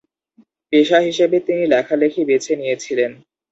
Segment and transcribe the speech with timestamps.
[0.73, 3.11] পেশা হিসেবে তিনি লেখালেখি বেছে নিয়েছিলেন।